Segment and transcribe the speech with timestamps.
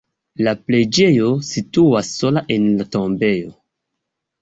[0.45, 3.57] La preĝejo situas sola en la tombejo.